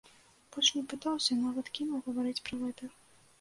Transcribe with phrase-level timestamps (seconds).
[0.53, 2.91] Больш не пытаўся, нават кінуў гаварыць пра гэта.